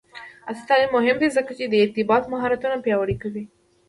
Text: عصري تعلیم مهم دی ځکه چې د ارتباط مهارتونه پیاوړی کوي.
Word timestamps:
عصري 0.49 0.67
تعلیم 0.69 0.89
مهم 0.97 1.17
دی 1.21 1.29
ځکه 1.37 1.51
چې 1.57 1.65
د 1.67 1.73
ارتباط 1.83 2.23
مهارتونه 2.33 2.75
پیاوړی 2.85 3.15
کوي. 3.23 3.43